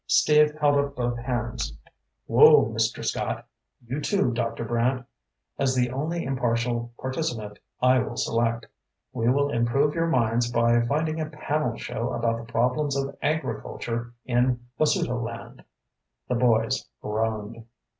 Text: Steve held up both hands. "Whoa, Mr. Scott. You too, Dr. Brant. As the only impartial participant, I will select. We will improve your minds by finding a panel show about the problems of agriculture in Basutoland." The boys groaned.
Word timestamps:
Steve 0.07 0.57
held 0.59 0.79
up 0.79 0.95
both 0.95 1.19
hands. 1.19 1.77
"Whoa, 2.25 2.65
Mr. 2.73 3.05
Scott. 3.05 3.45
You 3.85 4.01
too, 4.01 4.31
Dr. 4.31 4.65
Brant. 4.65 5.05
As 5.59 5.75
the 5.75 5.91
only 5.91 6.23
impartial 6.23 6.91
participant, 6.97 7.59
I 7.83 7.99
will 7.99 8.15
select. 8.17 8.65
We 9.13 9.29
will 9.29 9.51
improve 9.51 9.93
your 9.93 10.07
minds 10.07 10.51
by 10.51 10.81
finding 10.87 11.19
a 11.21 11.29
panel 11.29 11.77
show 11.77 12.13
about 12.13 12.37
the 12.43 12.51
problems 12.51 12.95
of 12.97 13.15
agriculture 13.21 14.15
in 14.25 14.65
Basutoland." 14.75 15.63
The 16.27 16.33
boys 16.33 16.89
groaned. 17.03 17.63